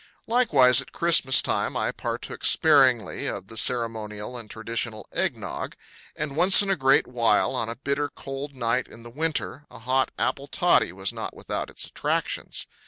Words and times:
Likewise 0.25 0.81
at 0.81 0.91
Christmas 0.93 1.43
time 1.43 1.77
I 1.77 1.91
partook 1.91 2.43
sparingly 2.43 3.27
of 3.27 3.49
the 3.49 3.55
ceremonial 3.55 4.35
and 4.35 4.49
traditional 4.49 5.07
egg 5.13 5.37
nog. 5.37 5.75
And 6.15 6.35
once 6.35 6.63
in 6.63 6.71
a 6.71 6.75
great 6.75 7.05
while, 7.05 7.51
on 7.53 7.69
a 7.69 7.75
bitter 7.75 8.09
cold 8.09 8.55
night 8.55 8.87
in 8.87 9.03
the 9.03 9.11
winter, 9.11 9.67
a 9.69 9.77
hot 9.77 10.09
apple 10.17 10.47
toddy 10.47 10.91
was 10.91 11.13
not 11.13 11.35
without 11.35 11.69
its 11.69 11.85
attractions. 11.85 12.65